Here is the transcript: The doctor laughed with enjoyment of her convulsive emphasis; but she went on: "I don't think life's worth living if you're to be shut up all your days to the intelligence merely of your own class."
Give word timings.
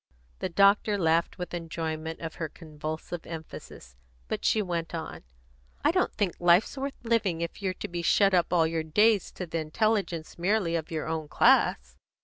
The 0.39 0.49
doctor 0.49 0.97
laughed 0.97 1.37
with 1.37 1.53
enjoyment 1.53 2.21
of 2.21 2.33
her 2.33 2.49
convulsive 2.49 3.23
emphasis; 3.27 3.95
but 4.27 4.43
she 4.43 4.59
went 4.63 4.95
on: 4.95 5.21
"I 5.85 5.91
don't 5.91 6.11
think 6.15 6.33
life's 6.39 6.75
worth 6.75 6.95
living 7.03 7.41
if 7.41 7.61
you're 7.61 7.75
to 7.75 7.87
be 7.87 8.01
shut 8.01 8.33
up 8.33 8.51
all 8.51 8.65
your 8.65 8.81
days 8.81 9.31
to 9.33 9.45
the 9.45 9.59
intelligence 9.59 10.39
merely 10.39 10.75
of 10.75 10.89
your 10.89 11.05
own 11.05 11.27
class." 11.27 11.97